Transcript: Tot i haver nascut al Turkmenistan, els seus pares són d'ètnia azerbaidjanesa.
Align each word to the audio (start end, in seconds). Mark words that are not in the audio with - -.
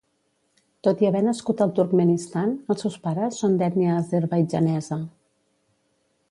Tot 0.85 1.01
i 1.05 1.09
haver 1.09 1.19
nascut 1.25 1.61
al 1.65 1.73
Turkmenistan, 1.79 2.55
els 2.75 2.81
seus 2.85 2.97
pares 3.05 3.37
són 3.43 3.59
d'ètnia 3.61 3.99
azerbaidjanesa. 3.99 4.99